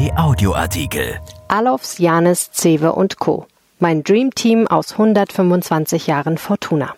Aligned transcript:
RP 0.00 0.16
Audioartikel. 0.16 1.20
Alofs, 1.48 1.98
Janis, 1.98 2.50
Zewe 2.52 2.92
und 2.92 3.18
Co. 3.18 3.46
Mein 3.80 4.02
Dream 4.02 4.34
Team 4.34 4.66
aus 4.66 4.92
125 4.92 6.06
Jahren 6.06 6.38
Fortuna. 6.38 6.94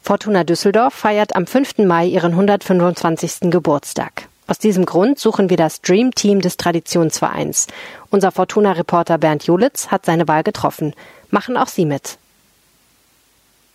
Fortuna 0.00 0.44
Düsseldorf 0.44 0.94
feiert 0.94 1.34
am 1.34 1.46
5. 1.46 1.78
Mai 1.78 2.06
ihren 2.06 2.32
125. 2.32 3.50
Geburtstag. 3.50 4.28
Aus 4.46 4.58
diesem 4.58 4.86
Grund 4.86 5.18
suchen 5.18 5.50
wir 5.50 5.56
das 5.56 5.80
Dream 5.80 6.14
Team 6.14 6.40
des 6.40 6.56
Traditionsvereins. 6.56 7.66
Unser 8.10 8.30
Fortuna-Reporter 8.30 9.18
Bernd 9.18 9.44
Julitz 9.44 9.88
hat 9.88 10.06
seine 10.06 10.28
Wahl 10.28 10.44
getroffen. 10.44 10.94
Machen 11.30 11.56
auch 11.56 11.68
Sie 11.68 11.86
mit. 11.86 12.18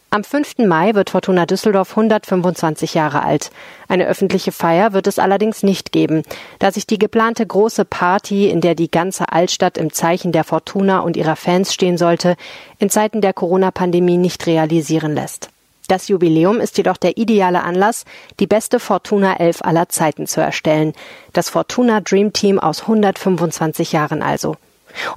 Am 0.09 0.23
5. 0.23 0.59
Mai 0.59 0.95
wird 0.95 1.09
Fortuna 1.09 1.45
Düsseldorf 1.45 1.89
125 1.89 2.93
Jahre 2.93 3.23
alt. 3.23 3.51
Eine 3.89 4.07
öffentliche 4.07 4.53
Feier 4.53 4.93
wird 4.93 5.05
es 5.05 5.19
allerdings 5.19 5.63
nicht 5.63 5.91
geben, 5.91 6.23
da 6.59 6.71
sich 6.71 6.88
die 6.88 6.98
geplante 6.98 7.45
große 7.45 7.84
Party, 7.84 8.49
in 8.49 8.62
der 8.62 8.73
die 8.73 8.89
ganze 8.89 9.34
Altstadt 9.34 9.77
im 9.77 9.91
Zeichen 9.91 10.31
der 10.31 10.45
Fortuna 10.45 10.99
und 10.99 11.17
ihrer 11.17 11.35
Fans 11.35 11.73
stehen 11.73 11.98
sollte, 11.98 12.38
in 12.79 12.89
Zeiten 12.89 13.20
der 13.20 13.34
Corona-Pandemie 13.34 14.15
nicht 14.15 14.48
realisieren 14.48 15.13
lässt. 15.13 15.49
Das 15.89 16.07
Jubiläum 16.07 16.62
ist 16.62 16.77
jedoch 16.77 16.98
der 16.98 17.17
ideale 17.17 17.63
Anlass, 17.63 18.05
die 18.39 18.48
beste 18.48 18.79
Fortuna 18.79 19.35
11 19.35 19.62
aller 19.62 19.89
Zeiten 19.89 20.26
zu 20.26 20.39
erstellen. 20.39 20.93
Das 21.34 21.49
Fortuna 21.49 21.99
Dream 21.99 22.31
Team 22.31 22.59
aus 22.59 22.84
125 22.84 23.91
Jahren 23.91 24.21
also. 24.21 24.55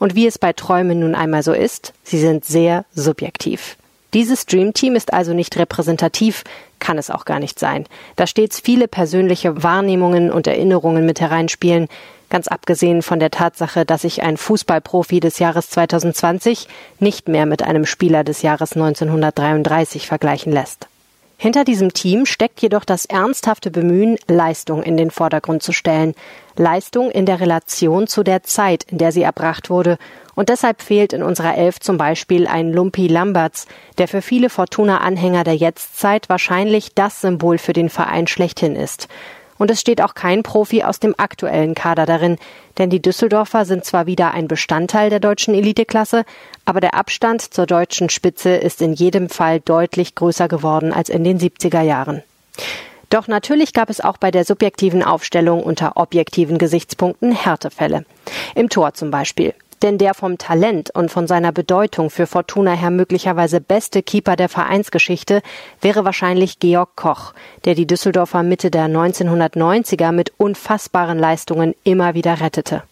Und 0.01 0.17
wie 0.17 0.27
es 0.27 0.39
bei 0.39 0.53
Träumen 0.53 0.99
nun 0.99 1.15
einmal 1.15 1.45
so 1.45 1.53
ist, 1.53 1.93
sie 2.03 2.19
sind 2.19 2.45
sehr 2.45 2.85
subjektiv. 2.93 3.77
Dieses 4.13 4.47
Dream 4.47 4.73
Team 4.75 4.97
ist 4.97 5.13
also 5.13 5.35
nicht 5.35 5.57
repräsentativ, 5.57 6.43
kann 6.81 6.99
es 6.99 7.11
auch 7.11 7.25
gar 7.25 7.39
nicht 7.39 7.59
sein, 7.59 7.87
da 8.17 8.27
stets 8.27 8.59
viele 8.59 8.89
persönliche 8.89 9.63
Wahrnehmungen 9.63 10.33
und 10.33 10.47
Erinnerungen 10.47 11.07
mit 11.07 11.21
hereinspielen, 11.21 11.87
ganz 12.29 12.49
abgesehen 12.49 13.03
von 13.03 13.21
der 13.21 13.31
Tatsache, 13.31 13.85
dass 13.85 14.03
sich 14.03 14.23
ein 14.23 14.37
Fußballprofi 14.37 15.21
des 15.21 15.39
Jahres 15.39 15.71
2020 15.71 16.67
nicht 16.99 17.29
mehr 17.29 17.47
mit 17.47 17.63
einem 17.63 17.87
Spieler 17.87 18.25
des 18.25 18.43
Jahres 18.43 18.73
1933 18.73 20.07
vergleichen 20.07 20.53
lässt. 20.53 20.89
Hinter 21.43 21.65
diesem 21.65 21.95
Team 21.95 22.27
steckt 22.27 22.61
jedoch 22.61 22.85
das 22.85 23.07
ernsthafte 23.07 23.71
Bemühen, 23.71 24.19
Leistung 24.29 24.83
in 24.83 24.99
den 24.99 25.11
Vordergrund 25.11 25.63
zu 25.63 25.73
stellen. 25.73 26.15
Leistung 26.55 27.11
in 27.11 27.25
der 27.25 27.41
Relation 27.41 28.07
zu 28.07 28.23
der 28.23 28.43
Zeit, 28.43 28.83
in 28.83 28.99
der 28.99 29.11
sie 29.11 29.23
erbracht 29.23 29.71
wurde. 29.71 29.97
Und 30.35 30.51
deshalb 30.51 30.83
fehlt 30.83 31.15
in 31.15 31.23
unserer 31.23 31.57
Elf 31.57 31.81
zum 31.81 31.97
Beispiel 31.97 32.47
ein 32.47 32.75
Lumpi 32.75 33.07
Lamberts, 33.07 33.67
der 33.97 34.07
für 34.07 34.21
viele 34.21 34.51
Fortuna-Anhänger 34.51 35.43
der 35.45 35.57
Jetztzeit 35.57 36.29
wahrscheinlich 36.29 36.95
das 36.95 37.23
Symbol 37.23 37.57
für 37.57 37.73
den 37.73 37.89
Verein 37.89 38.27
schlechthin 38.27 38.77
ist. 38.77 39.09
Und 39.61 39.71
es 39.71 39.79
steht 39.79 40.01
auch 40.01 40.15
kein 40.15 40.43
Profi 40.43 40.85
aus 40.85 41.01
dem 41.01 41.15
aktuellen 41.19 41.75
Kader 41.75 42.07
darin, 42.07 42.39
denn 42.79 42.89
die 42.89 43.03
Düsseldorfer 43.03 43.67
sind 43.67 43.85
zwar 43.85 44.07
wieder 44.07 44.33
ein 44.33 44.49
Bestandteil 44.49 45.11
der 45.11 45.21
deutschen 45.21 45.53
Eliteklasse, 45.53 46.25
aber 46.65 46.81
der 46.81 46.95
Abstand 46.95 47.43
zur 47.43 47.67
deutschen 47.67 48.09
Spitze 48.09 48.57
ist 48.57 48.81
in 48.81 48.95
jedem 48.95 49.29
Fall 49.29 49.61
deutlich 49.61 50.15
größer 50.15 50.49
geworden 50.49 50.95
als 50.95 51.11
in 51.11 51.25
den 51.25 51.39
70er 51.39 51.83
Jahren. 51.83 52.23
Doch 53.11 53.29
natürlich 53.29 53.75
gab 53.75 53.91
es 53.91 54.01
auch 54.01 54.17
bei 54.17 54.31
der 54.31 54.47
subjektiven 54.47 55.03
Aufstellung 55.03 55.63
unter 55.63 55.99
objektiven 55.99 56.57
Gesichtspunkten 56.57 57.33
Härtefälle. 57.33 58.07
Im 58.55 58.71
Tor 58.71 58.95
zum 58.95 59.11
Beispiel 59.11 59.53
denn 59.83 59.99
der 59.99 60.15
vom 60.15 60.39
Talent 60.39 60.91
und 60.91 61.11
von 61.11 61.27
seiner 61.27 61.53
Bedeutung 61.53 62.11
für 62.11 62.27
Fortuna 62.27 62.73
her 62.73 62.91
möglicherweise 62.91 63.61
beste 63.61 64.03
Keeper 64.03 64.37
der 64.37 64.49
Vereinsgeschichte 64.49 65.43
wäre 65.81 66.05
wahrscheinlich 66.05 66.59
Georg 66.59 66.97
Koch, 66.97 67.33
der 67.65 67.75
die 67.75 67.87
Düsseldorfer 67.87 68.43
Mitte 68.43 68.71
der 68.71 68.87
1990er 68.87 70.13
mit 70.13 70.33
unfassbaren 70.37 71.19
Leistungen 71.19 71.75
immer 71.85 72.15
wieder 72.15 72.41
rettete. 72.41 72.83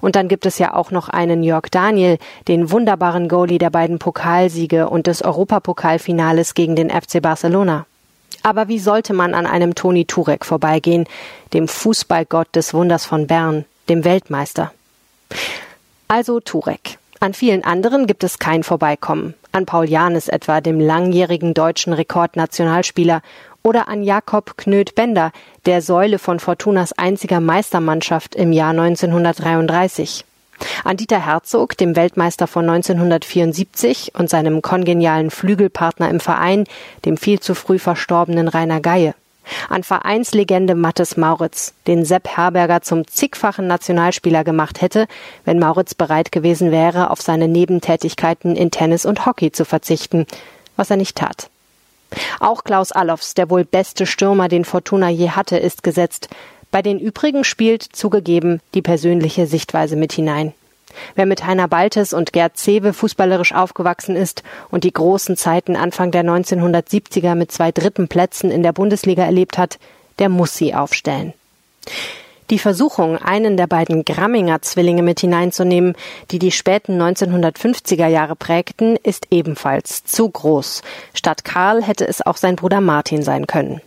Und 0.00 0.16
dann 0.16 0.28
gibt 0.28 0.46
es 0.46 0.58
ja 0.58 0.74
auch 0.74 0.90
noch 0.90 1.08
einen 1.08 1.42
Jörg 1.42 1.68
Daniel, 1.70 2.18
den 2.48 2.70
wunderbaren 2.70 3.28
Goalie 3.28 3.58
der 3.58 3.70
beiden 3.70 3.98
Pokalsiege 3.98 4.88
und 4.88 5.06
des 5.06 5.22
Europapokalfinales 5.22 6.54
gegen 6.54 6.76
den 6.76 6.90
FC 6.90 7.20
Barcelona. 7.20 7.86
Aber 8.42 8.68
wie 8.68 8.78
sollte 8.78 9.12
man 9.12 9.34
an 9.34 9.46
einem 9.46 9.74
Toni 9.74 10.04
Turek 10.04 10.44
vorbeigehen, 10.44 11.06
dem 11.52 11.68
Fußballgott 11.68 12.54
des 12.54 12.72
Wunders 12.74 13.04
von 13.04 13.26
Bern, 13.26 13.64
dem 13.88 14.04
Weltmeister? 14.04 14.72
Also 16.08 16.38
Turek. 16.38 16.98
An 17.18 17.34
vielen 17.34 17.64
anderen 17.64 18.06
gibt 18.06 18.22
es 18.22 18.38
kein 18.38 18.62
Vorbeikommen. 18.62 19.34
An 19.50 19.66
Paul 19.66 19.88
Janis 19.88 20.28
etwa, 20.28 20.60
dem 20.60 20.78
langjährigen 20.78 21.52
deutschen 21.52 21.92
Rekordnationalspieler, 21.92 23.22
oder 23.64 23.88
an 23.88 24.04
Jakob 24.04 24.56
Knöth-Bender, 24.56 25.32
der 25.64 25.82
Säule 25.82 26.20
von 26.20 26.38
Fortunas 26.38 26.92
einziger 26.92 27.40
Meistermannschaft 27.40 28.36
im 28.36 28.52
Jahr 28.52 28.70
1933. 28.70 30.24
An 30.84 30.96
Dieter 30.96 31.26
Herzog, 31.26 31.76
dem 31.76 31.96
Weltmeister 31.96 32.46
von 32.46 32.68
1974 32.70 34.12
und 34.16 34.30
seinem 34.30 34.62
kongenialen 34.62 35.30
Flügelpartner 35.30 36.08
im 36.08 36.20
Verein, 36.20 36.64
dem 37.04 37.16
viel 37.16 37.40
zu 37.40 37.56
früh 37.56 37.80
verstorbenen 37.80 38.46
Rainer 38.46 38.80
Geie 38.80 39.14
an 39.68 39.82
Vereinslegende 39.82 40.74
Mattes 40.74 41.16
Mauritz, 41.16 41.74
den 41.86 42.04
Sepp 42.04 42.28
Herberger 42.28 42.82
zum 42.82 43.06
zigfachen 43.06 43.66
Nationalspieler 43.66 44.44
gemacht 44.44 44.82
hätte, 44.82 45.06
wenn 45.44 45.58
Mauritz 45.58 45.94
bereit 45.94 46.32
gewesen 46.32 46.70
wäre, 46.70 47.10
auf 47.10 47.20
seine 47.20 47.48
Nebentätigkeiten 47.48 48.56
in 48.56 48.70
Tennis 48.70 49.06
und 49.06 49.26
Hockey 49.26 49.52
zu 49.52 49.64
verzichten, 49.64 50.26
was 50.76 50.90
er 50.90 50.96
nicht 50.96 51.16
tat. 51.16 51.50
Auch 52.40 52.64
Klaus 52.64 52.92
Allofs, 52.92 53.34
der 53.34 53.50
wohl 53.50 53.64
beste 53.64 54.06
Stürmer, 54.06 54.48
den 54.48 54.64
Fortuna 54.64 55.08
je 55.08 55.30
hatte, 55.30 55.56
ist 55.56 55.82
gesetzt. 55.82 56.28
Bei 56.70 56.82
den 56.82 56.98
übrigen 56.98 57.44
spielt 57.44 57.82
zugegeben 57.82 58.60
die 58.74 58.82
persönliche 58.82 59.46
Sichtweise 59.46 59.96
mit 59.96 60.12
hinein. 60.12 60.52
Wer 61.14 61.26
mit 61.26 61.44
Heiner 61.44 61.68
Baltes 61.68 62.12
und 62.12 62.32
Gerd 62.32 62.56
Zewe 62.56 62.92
fußballerisch 62.92 63.52
aufgewachsen 63.52 64.16
ist 64.16 64.42
und 64.70 64.84
die 64.84 64.92
großen 64.92 65.36
Zeiten 65.36 65.76
Anfang 65.76 66.10
der 66.10 66.24
1970er 66.24 67.34
mit 67.34 67.52
zwei 67.52 67.72
dritten 67.72 68.08
Plätzen 68.08 68.50
in 68.50 68.62
der 68.62 68.72
Bundesliga 68.72 69.24
erlebt 69.24 69.58
hat, 69.58 69.78
der 70.18 70.28
muss 70.28 70.54
sie 70.54 70.74
aufstellen. 70.74 71.32
Die 72.50 72.60
Versuchung, 72.60 73.18
einen 73.18 73.56
der 73.56 73.66
beiden 73.66 74.04
Gramminger 74.04 74.62
Zwillinge 74.62 75.02
mit 75.02 75.18
hineinzunehmen, 75.18 75.96
die 76.30 76.38
die 76.38 76.52
späten 76.52 77.00
1950er 77.00 78.06
Jahre 78.06 78.36
prägten, 78.36 78.96
ist 79.02 79.26
ebenfalls 79.30 80.04
zu 80.04 80.28
groß. 80.30 80.82
Statt 81.12 81.44
Karl 81.44 81.82
hätte 81.82 82.06
es 82.06 82.24
auch 82.24 82.36
sein 82.36 82.54
Bruder 82.54 82.80
Martin 82.80 83.22
sein 83.22 83.48
können. 83.48 83.80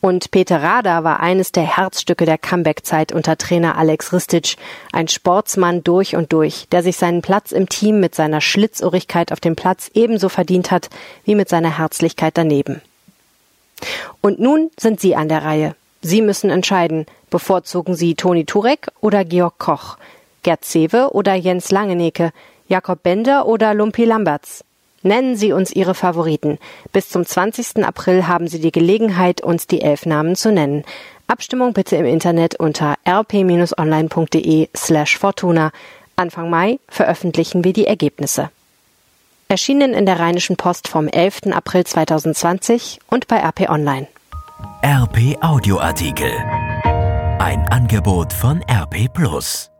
Und 0.00 0.30
Peter 0.30 0.62
Rada 0.62 1.04
war 1.04 1.20
eines 1.20 1.52
der 1.52 1.64
Herzstücke 1.64 2.24
der 2.24 2.38
Comeback-Zeit 2.38 3.12
unter 3.12 3.36
Trainer 3.36 3.76
Alex 3.76 4.12
Ristic, 4.12 4.56
ein 4.92 5.08
Sportsmann 5.08 5.84
durch 5.84 6.16
und 6.16 6.32
durch, 6.32 6.66
der 6.70 6.82
sich 6.82 6.96
seinen 6.96 7.22
Platz 7.22 7.52
im 7.52 7.68
Team 7.68 8.00
mit 8.00 8.14
seiner 8.14 8.40
Schlitzohrigkeit 8.40 9.32
auf 9.32 9.40
dem 9.40 9.56
Platz 9.56 9.90
ebenso 9.94 10.28
verdient 10.28 10.70
hat 10.70 10.90
wie 11.24 11.34
mit 11.34 11.48
seiner 11.48 11.78
Herzlichkeit 11.78 12.36
daneben. 12.36 12.80
Und 14.20 14.40
nun 14.40 14.70
sind 14.78 15.00
Sie 15.00 15.14
an 15.14 15.28
der 15.28 15.44
Reihe. 15.44 15.74
Sie 16.00 16.22
müssen 16.22 16.50
entscheiden, 16.50 17.06
bevorzugen 17.30 17.94
Sie 17.94 18.14
Toni 18.14 18.44
Turek 18.44 18.88
oder 19.00 19.24
Georg 19.24 19.58
Koch, 19.58 19.96
Gerd 20.42 20.64
Zewe 20.64 21.10
oder 21.12 21.34
Jens 21.34 21.70
Langenecke, 21.70 22.32
Jakob 22.68 23.02
Bender 23.02 23.46
oder 23.46 23.74
Lumpi 23.74 24.04
Lamberts. 24.04 24.64
Nennen 25.02 25.36
Sie 25.36 25.52
uns 25.52 25.70
Ihre 25.70 25.94
Favoriten. 25.94 26.58
Bis 26.92 27.08
zum 27.08 27.24
20. 27.24 27.84
April 27.84 28.26
haben 28.26 28.48
Sie 28.48 28.60
die 28.60 28.72
Gelegenheit, 28.72 29.40
uns 29.40 29.66
die 29.66 29.80
elf 29.80 30.06
Namen 30.06 30.34
zu 30.36 30.52
nennen. 30.52 30.84
Abstimmung 31.26 31.72
bitte 31.72 31.96
im 31.96 32.06
Internet 32.06 32.56
unter 32.56 32.94
rp-online.de 33.06 34.68
slash 34.76 35.18
Fortuna. 35.18 35.70
Anfang 36.16 36.50
Mai 36.50 36.80
veröffentlichen 36.88 37.64
wir 37.64 37.72
die 37.72 37.86
Ergebnisse. 37.86 38.50
Erschienen 39.48 39.94
in 39.94 40.04
der 40.04 40.18
Rheinischen 40.18 40.56
Post 40.56 40.88
vom 40.88 41.08
11. 41.08 41.52
April 41.52 41.84
2020 41.84 43.00
und 43.08 43.28
bei 43.28 43.36
RP 43.36 43.70
Online. 43.70 44.08
RP 44.84 45.42
Audioartikel. 45.42 46.32
Ein 47.38 47.66
Angebot 47.70 48.32
von 48.32 48.62
RP 48.68 49.12
Plus. 49.12 49.70